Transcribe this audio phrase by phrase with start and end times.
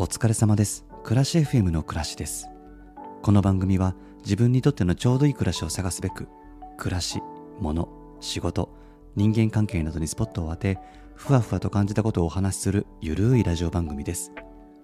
[0.00, 0.86] お疲れ様です。
[1.04, 2.48] 暮らし FM の暮らしです。
[3.20, 6.26] この番組は自分にとってのちょうどいい暮らしを探すべく
[6.78, 7.20] 暮らし、
[7.60, 7.86] 物、
[8.18, 8.70] 仕事、
[9.14, 10.78] 人間関係などにスポットを当て
[11.14, 14.32] ふわふわと感じたことをお話しするゆるいラジオ番組です。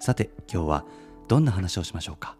[0.00, 0.84] さて今日は
[1.28, 2.36] どんな話をしましょうか？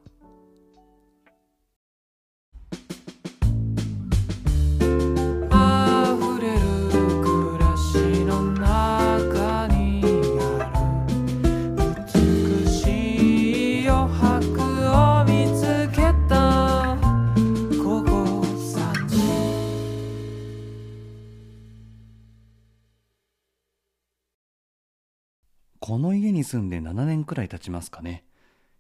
[26.47, 28.25] 住んで7年くらい経ちますかね。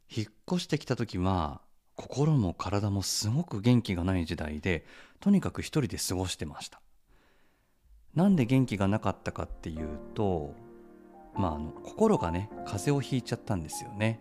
[0.08, 1.60] 引っ越してきた時は
[1.96, 4.86] 心も体もすごく元気がない時代で
[5.20, 6.80] とにかく一人で過ごしてました。
[8.14, 10.54] なんで元気がなかったかっていうと
[11.34, 14.20] まああの心がね風邪をひいちゃったんですよね。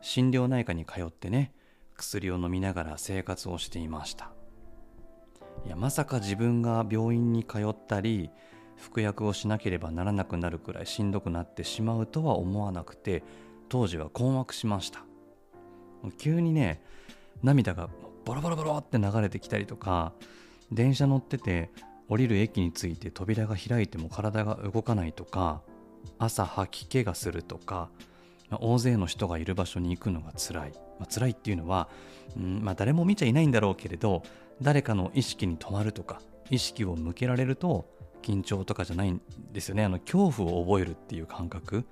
[0.00, 1.52] 心療内科に通ってね
[1.96, 4.30] 薬を飲みながら生活をしていました。
[5.66, 8.30] いやまさか自分が病院に通ったり
[8.78, 13.22] 服薬をしなければならなくなるくらいしんどくなってしまうとは思わなくて
[13.68, 15.04] 当時は困惑しました。
[16.16, 16.80] 急にね
[17.42, 17.88] 涙が
[18.24, 20.12] ボロボロボロって流れてきたりとか
[20.70, 21.70] 電車乗ってて
[22.08, 25.62] 降りる駅に着いて扉が開いても体が動かないとか
[26.18, 27.90] 朝吐き気がするとか
[28.60, 31.88] 大勢の人がいる場所に行くのが辛い、まあ、辛いっていうのは、
[32.36, 34.22] うんまあ、誰も見ちゃいないんだろうけれど
[34.62, 37.86] 誰かの意識に止まるとか意識を向けられると
[38.22, 39.20] 緊張とかじゃないん
[39.52, 39.84] ですよね。
[39.84, 41.84] あの恐怖を覚えるっていう感覚。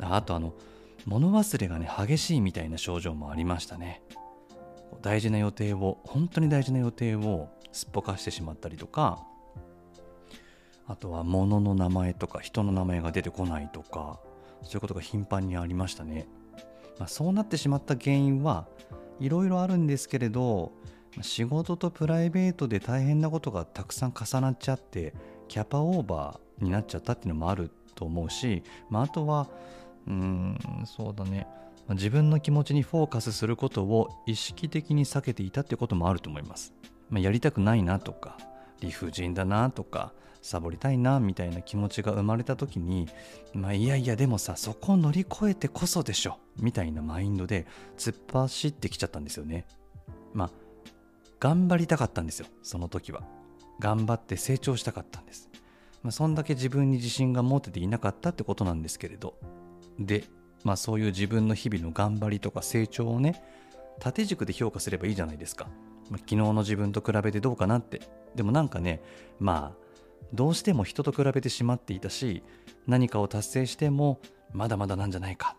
[0.00, 0.54] あとあの
[1.06, 4.02] 物忘れがね激しいみたいな症状もありましたね。
[5.02, 9.24] 大事な予定を本当に大事な予定をすっぽかしてしまったりとか。
[10.90, 14.20] あとは物の名前とか人の名前が出てこないとか。
[14.62, 16.26] そういうことが頻繁にありましたね、
[16.98, 18.66] まあ、そうなってしまった原因は
[19.20, 20.72] いろいろあるんですけれど
[21.22, 25.14] 仕事とプライベートで大変なことがたくさん重なっちゃって
[25.48, 29.48] キャパオーバーになっちゃったっていうのもあると思うし、まあ、あとは
[30.06, 31.46] うんそうだね。
[31.94, 36.74] 自分の気持ちにフォーカスすることを意識的に避けていたってこともあると思います、
[37.08, 38.36] まあ、やりたくないなとか
[38.80, 43.08] 理不尽だなとかサボりたいなみたいな気持ちが生まれた時に
[43.54, 47.66] まあいやいやでもさそこを乗り越えてこそでしょみたいなマインドで
[47.96, 49.66] 突っ走ってきちゃったんですよね。
[50.32, 50.50] まあ
[51.40, 53.37] 頑張りたかったんですよその時は。
[53.78, 55.48] 頑張って成長したかったんです、
[56.02, 59.34] まあ、そんだけ自分に自信が持てていなかったってことなんですけれど。
[59.98, 60.24] で
[60.64, 63.42] まあそういう自分の日々の頑張りとか成長をね
[64.00, 65.68] 縦軸で評価すればいいじゃないですか、
[66.10, 68.00] まあ昨日の自分と比べてどうかなって。
[68.34, 69.00] でもなんかね
[69.38, 69.88] まあ
[70.32, 72.42] どうしても人と比べてしまっていたし
[72.86, 74.20] 何かを達成しても
[74.52, 75.56] まだまだなんじゃないか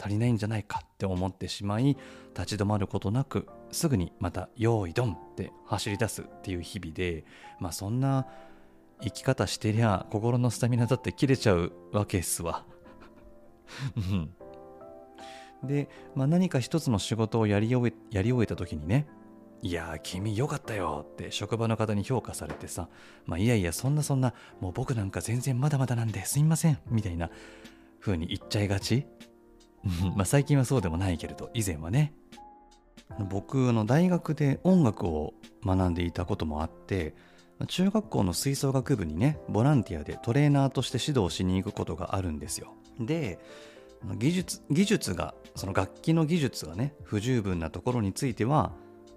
[0.00, 1.96] 足りないんじゃないかって思ってしまい
[2.34, 7.24] 立ち止まることなくすぐにまた「用意ドン!」って走り出すっていう日々で
[7.60, 8.26] まあそんな
[9.02, 12.64] 生き方してりゃ心のスタミナだって切れちゃうわけっすわ。
[15.62, 19.06] で、まあ、何か一つの仕事をやり終えやり終えた時にね
[19.60, 22.88] いやー君よかったよって職場の方に評価されてさ
[23.26, 27.30] まあいやいやそんなそんなもう僕なんか全然まだまだなんですいませんみたいな
[28.00, 29.06] 風に言っちゃいがち
[30.14, 32.14] まあ最近はそうでもないけれど以前はね
[33.30, 37.14] 僕の大学で音楽を学んでいたこともあって
[37.66, 43.38] 中学校の吹奏楽部にねボランティアでトレーナーとして指導しに行くことがあるんですよで
[44.16, 48.72] 技術技術がその楽器の技術がね不十分なところについては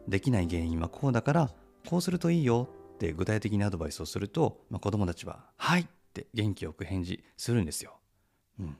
[0.08, 1.52] できない原因はこうだから
[1.88, 8.00] こうするといいよって具体的にアドバイスをすると、まあ、子供たちは「はい」って元気よく返事するんですよ。
[8.60, 8.78] うん、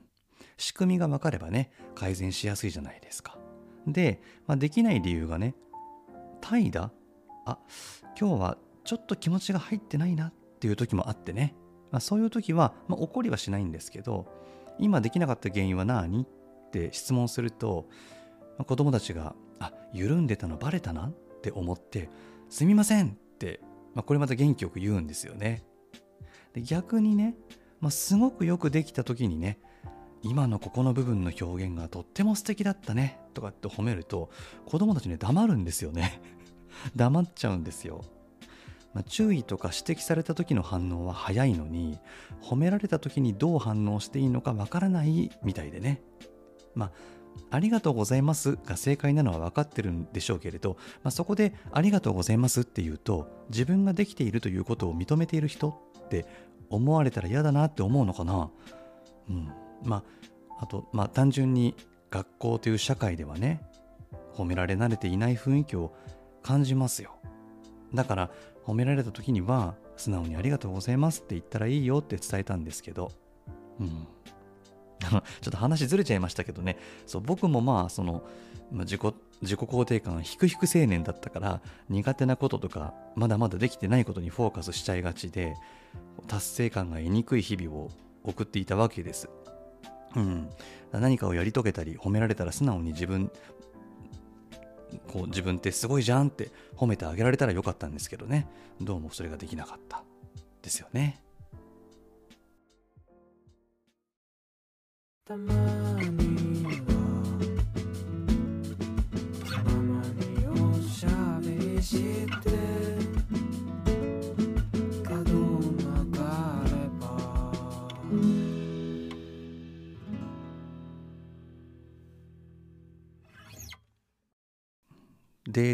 [0.58, 3.38] 仕組みが分かればね改善しやすいじゃないですか。
[3.88, 5.56] で、まあ、できない理由がね
[6.42, 6.90] 怠惰？
[7.46, 7.58] あ
[8.20, 11.56] 今日はちょっと気持ちが入ってないなっていう時もあってね、
[11.92, 14.28] まあ、そういう時は、まあ、怒りはしないんですけど
[14.80, 16.24] 今できなかった原因は何？
[16.24, 16.26] っ
[16.72, 17.88] て質問すると、
[18.58, 21.12] まあ、子供たちがあ緩んでたのバレたなっ
[21.42, 22.10] て思って
[22.50, 23.60] すみませんって、
[23.94, 25.64] まあ、これまた元気よく言うんですよね。
[26.54, 27.36] で逆にね、
[27.80, 29.60] まあ、すごくよくできた時にね
[30.22, 33.20] 今のここの部分の表現がとっても素敵だったね。
[33.32, 34.30] とかって褒めると
[34.66, 36.22] 子供たちね黙るんですよね。
[36.96, 38.04] 黙っちゃうんですよ。
[38.94, 41.98] まあ、注意とか指摘された時の反応は早いのに
[42.42, 46.02] 褒められた時にどう反応していいのかわからないみたいでね。
[46.76, 46.92] まあ
[47.50, 56.26] ありがとうございますが正解なのは分かってるんでしょうけれど、まあ、そこでありがとうございますっていうと自分ができているということを認めている人って
[56.70, 58.50] 思われたら嫌だなって思うのかな。
[59.30, 59.52] うん。
[59.84, 61.76] まああとまあ単純に
[62.12, 63.64] 学校という社会ではね
[64.34, 65.94] 褒められ慣れていない雰囲気を
[66.44, 67.16] 感じますよ。
[67.94, 68.32] だから
[68.66, 73.12] 褒められた時には素直にありがとうございますって言ったらいいよって伝えたんですけど。
[73.80, 74.08] うん。
[75.02, 76.78] ちょっと話ずれちゃいましたけどね。
[77.06, 78.24] そう僕もまあその、
[78.72, 79.02] 自己
[79.42, 85.56] 自己肯定感低々青年だったから苦手なこととかまだまだできてないことにフォーカスしちゃいがちで
[86.28, 87.90] 達成感が得にくい日々を
[88.24, 89.30] 送っていたわけです。
[90.16, 90.50] うん、
[90.92, 93.32] 何かをやり遂げたり褒められたら素直に自分
[95.08, 98.48] こう自分ってすごいじゃんって褒めてあげられたらよかったんですけどね。
[98.82, 100.04] どうもそれができなかった。
[100.62, 101.22] ですよね。
[105.26, 107.02] たまには
[109.50, 112.61] たまにおしゃべりして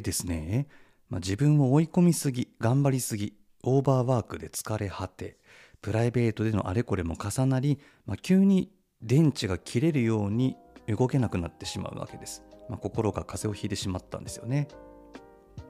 [0.08, 0.68] ですね、
[1.10, 3.34] まあ、自分を追い込みすぎ頑張りすぎ
[3.64, 5.38] オーバーワークで疲れ果て
[5.82, 8.72] プライベートでのあれこれも重なり、まあ、急に
[9.02, 10.56] 電池が切れるように
[10.88, 14.70] 動けなくなってしまうわけです、まあ、心が風邪をひいてしまったんですよね。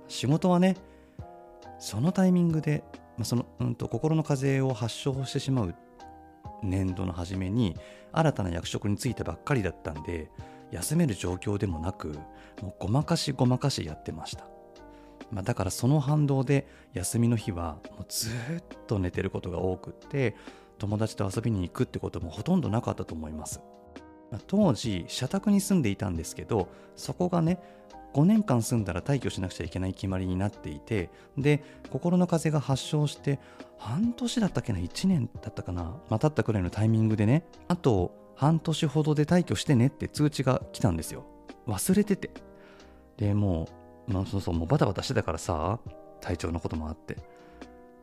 [0.07, 0.77] 仕事はね
[1.79, 2.83] そのタイミングで、
[3.17, 5.75] まあ、その、うん、と心の風邪を発症してしまう
[6.63, 7.75] 年度の初めに
[8.11, 10.29] 新たな役職に就いたばっかりだったんで
[10.71, 12.09] 休める状況でもなく
[12.61, 14.47] もうごまかしごまかしやってました、
[15.31, 18.33] まあ、だからその反動で休みの日はもうずっ
[18.87, 20.35] と寝てることが多くって
[20.77, 23.61] 友達と遊びに行くってこともほとんどなかったと思います、
[24.31, 27.59] まあ当時社宅に住んでいたんですけどそこがね
[28.13, 33.39] 5年間住んだら退去しなくちゃいけない決まりになっていてで心の風邪が発症して
[33.77, 41.25] 半年だったっけな1年だったかな、まあ、経ったくらいのタイミングでねあと半年ほどで退去してねって通知が来たんですよ。
[41.67, 42.29] 忘れてて。
[43.17, 43.67] でも
[44.07, 45.79] う、まあ、そうそうもうバタバタしてたからさ
[46.21, 47.17] 体調のこともあって。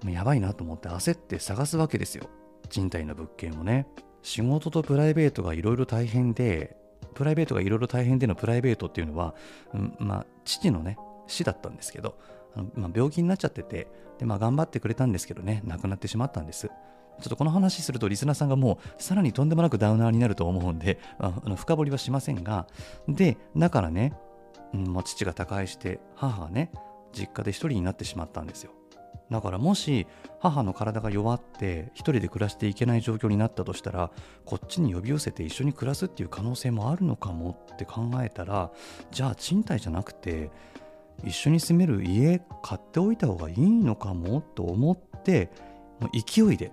[0.03, 2.29] もうやばいなと思って焦って探すわけですよ。
[2.69, 3.87] 賃貸の物件をね。
[4.23, 6.77] 仕事とプライベートがいろいろ大変で
[7.15, 9.35] プライベートがいろいろ大変でのプライベートっていうのは、
[9.73, 12.19] うんまあ、父のね死だったんですけど
[12.57, 13.87] あの、まあ、病気になっちゃってて
[14.19, 16.71] で、まあ、頑張ってくれたんですけどね亡くなってしまったんです。
[17.21, 22.67] ちょっとこの話するとリスナーさんがもうさらにとんでもなくダウナーになると思うんで、あの深掘りはしませんが
[23.09, 24.13] でだからね、
[24.73, 26.71] うんまあ、父が他界して母がね
[27.13, 28.73] 実家で一人になってしまったんですよ。
[29.31, 30.07] だからもし
[30.39, 34.11] 母の体が弱って一人で暮らしていけない状況になったとしたら
[34.45, 38.71] こっちに呼び寄せて一緒に暮らすっていう可能性もあるのかもって考えたら
[39.11, 40.51] じゃあ賃貸じゃなくて
[41.25, 45.51] 一緒に住める家買っておいた方がいいのかもと思って
[46.01, 46.73] もう勢いで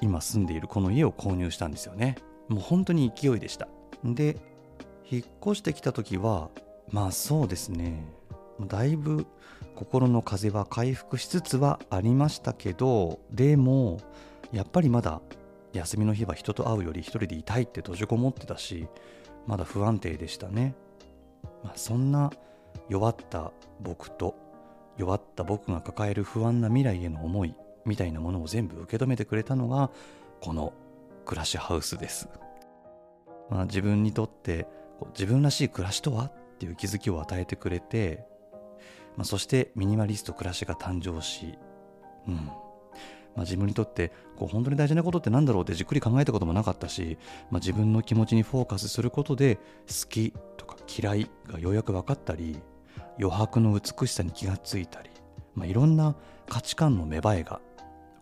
[0.00, 2.16] 今住んでいるこの家を購入したんですよね。
[2.48, 3.68] もう本当に勢いでした。
[4.04, 4.36] で
[5.10, 6.50] 引っ越してきた時は
[6.90, 8.04] まあそうですね。
[8.66, 9.26] だいぶ
[9.74, 13.98] 心の風は回復しつつはありましたけどでも
[14.52, 15.22] やっぱりまだ
[15.72, 18.88] 休みの日は人と会うより一人でいたいって閉じこもってたし
[19.46, 20.74] まだ不安定でしたね、
[21.64, 22.30] まあ、そんな
[22.88, 24.36] 弱った僕と
[24.98, 27.54] 弱った僕が抱える不安な未来への思い
[27.84, 29.90] みたいなものを全部受け止めてくれたのが
[30.40, 30.72] この
[31.24, 32.28] 暮らしハウスです、
[33.50, 34.66] まあ、自分にとって
[35.12, 38.26] 自分らしい暮らしとはっていう気づきを与えてくれて
[39.16, 41.58] まあ、そしてミニマリスト暮らしが誕生し、
[42.26, 42.34] うん。
[42.34, 42.52] ま
[43.38, 47.16] あ、自分にとってこう本当に大事なことって何だろうってじっくり考えたこともなかったし、
[47.50, 52.60] まあ、自分の気持ちにフォーカスすることで好きとか嫌いがようやく分かったり
[53.20, 55.10] 余白の美しさに気がついたり、
[55.54, 56.16] まあ、いろんな
[56.48, 57.60] 価値観の芽生えが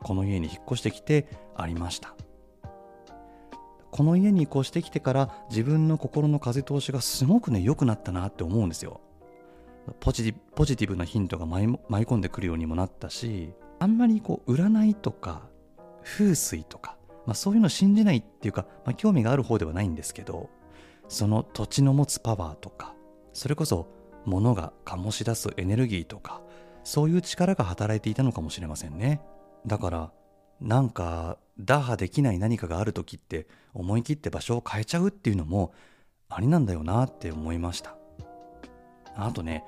[0.02, 1.26] この家に引っ越してきて
[1.56, 2.14] ありました。
[3.90, 9.00] この家に越してきてから自分の心の風通しがすごくね良くなったなって思うんですよ。
[10.00, 15.48] ポジティブポジティブなヒントが舞い舞い込んでくるようにもなったしあんまりこう占いとか
[16.04, 20.50] 風水とか、まあ、そういうの信じないっていうか、まあ、興味がある方ではないんですけど
[21.08, 22.94] その土地の持つパワーとか
[23.32, 23.88] それこそ
[24.26, 26.42] 物が醸し出すエネルギーとか
[26.84, 29.20] そういう力が働いていたのかもしれませんね。
[29.66, 30.12] だから
[30.60, 35.72] なんか打破できない何かがある時って思い切って場所を変えちゃうっていうのも
[36.28, 37.96] ありなんだよなって思いました。
[39.16, 39.64] あとね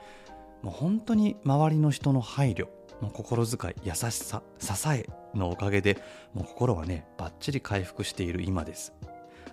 [0.62, 2.68] もう本当に周りの人の配慮
[3.00, 5.96] もう心遣い優しさ支えのおかげで
[6.34, 8.92] もう心はねバッチリ回復している今です。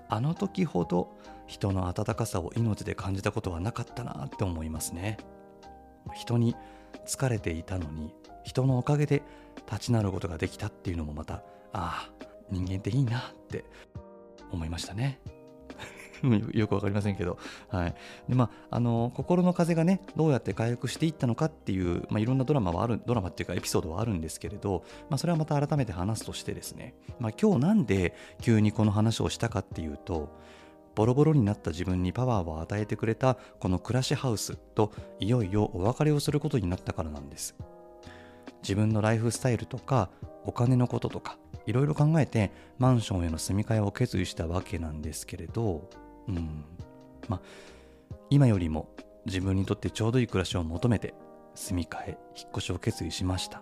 [0.09, 1.17] あの時ほど
[1.47, 5.17] 人の温かさを命で感じたことはなかったなって思いますね。
[6.13, 6.55] 人に
[7.05, 8.13] 疲れていたのに
[8.43, 9.23] 人のおかげで
[9.69, 12.11] 立ち直ることができたっていうのもまたああ
[12.49, 13.65] 人間っていいなって
[14.51, 15.19] 思いましたね。
[16.53, 17.37] よくわかりませんけど、
[17.69, 17.95] はい。
[18.27, 30.29] でまあ、あの心の風がねどうやって回復していったのかっていう、まあ、いろんなドラマはあるドラマっていうかエピソードはあるんですけれど、まあ、それはまた改めて話すとしてですね、まあ、今日なんで急にこの話をしたかっていうと
[30.95, 37.55] ボロボロになった自分にパワーを与えてくれたこの暮らしハウスといよいよお別れをすることになったからなんです。
[38.61, 40.09] 自分のライフスタイルとか
[40.45, 45.89] お金のこととかいろいろ考えてマンションへの住み替えを決意したわけなんですけれど
[46.27, 46.63] うん。
[47.27, 47.41] まあ
[48.29, 48.89] 今よりも
[49.25, 51.13] 自分にとってちょうどいい暮らしを求めて
[51.55, 53.61] 住み替え引っ越しを決意しました。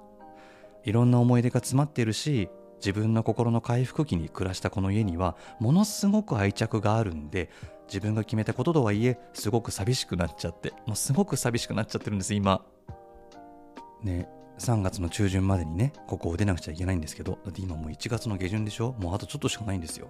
[0.84, 7.50] いろんな思い出が詰まっているし自分の心の回復期に暮らしたこの家にはものすごく愛着があるんで
[7.88, 12.64] 自分が決めたこととはいえすごく寂しくなっちゃってもうすごく寂しくなっちゃってるんです今。
[14.04, 14.30] ね。
[14.58, 18.96] 3月の中旬までにねここを出なくちゃいけないんですけどだって今もう1月の下旬でしょ？
[19.00, 20.08] もうあとちょっとしかないんですよ。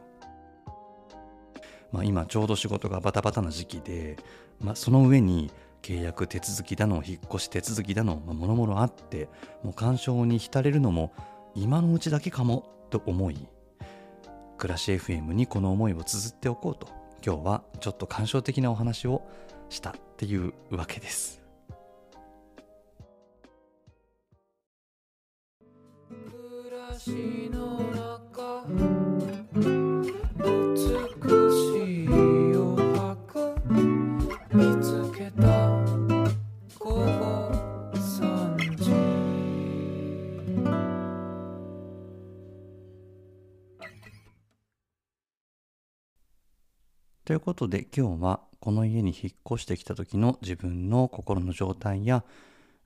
[1.91, 4.17] まあ今ちょうど仕事がバタバタな時期で、
[4.59, 9.29] まあ、その上に契約手続きだの引っ越し手続きだの、まあ、もろもろあって
[9.63, 11.13] もう干渉に浸れるのも
[11.53, 13.47] 今のうちだけかもと思い
[14.57, 16.87] 暮らし FM にこの思いを綴っておこうと
[17.25, 19.21] 今日はちょっと感傷的なお話を
[19.69, 21.44] したっていうわけです。
[47.25, 52.23] ということで今日はこの家に引っ越してきた時の自分の心の状態や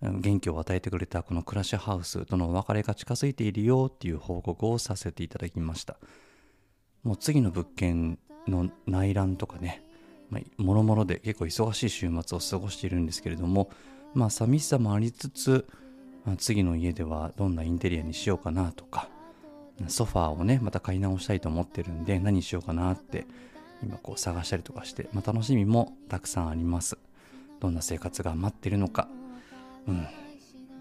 [0.01, 5.97] 元気を与えてくれたこの暮らしハウスとのお別れが近づいているよっていう報告をさせていただきました。
[7.03, 8.17] もう次の物件
[8.47, 9.83] の内覧とかね
[10.55, 13.69] もろもろで結構忙しい週末を過ごしているんですけれども
[14.13, 15.67] まあ寂しさもありつつ、
[16.37, 19.09] 次の家ではどんなインテリアにしようかなとか
[19.87, 23.27] ソファーをねまた買い直したいと思ってるんで何しようかなって
[23.83, 26.97] 今こう探したりとかして、まあ、楽しみもたくさんあります。
[27.59, 29.07] どんな生活が待ってるのか。
[29.87, 30.07] うん。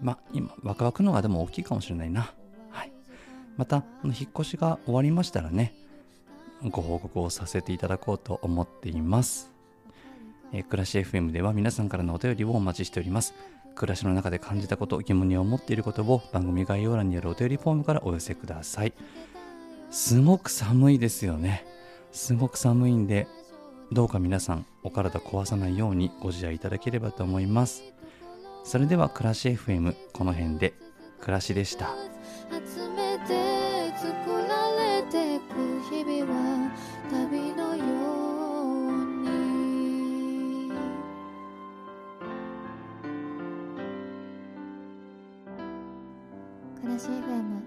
[0.01, 2.33] まあ今ワクワクのがでも大きいかもしれないな。
[2.71, 2.91] はい。
[3.57, 5.73] またこの引っ越しが終わりましたらね
[6.63, 9.51] ご報告をさせていただこうと思っています。
[10.51, 13.33] え暮らし FM では皆さんからのお便りをお待ちしております。
[13.75, 18.93] 暮らしの中で感じたこと疑問に思っていることを番組概要欄にあるお便りフォームからお寄せください。
[19.91, 21.65] すごく寒いですよね。
[22.11, 23.27] すごく寒いんで
[23.91, 27.83] どうか皆さんお体壊さないようにご自愛いただければと思います。
[28.63, 30.73] それでは暮らし FM この辺で。
[31.19, 31.89] 暮らしでした。
[32.49, 34.07] 集めて作
[34.47, 35.53] られてく
[35.89, 36.71] 日々は
[37.11, 37.83] 旅のよ
[38.87, 40.71] うに。
[46.81, 47.58] 暮らし FM